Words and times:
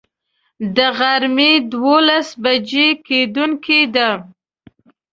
د 0.75 0.77
غرمي 0.97 1.53
دولس 1.71 2.27
بجي 2.41 2.87
کیدونکی 3.07 3.81
دی 3.95 4.09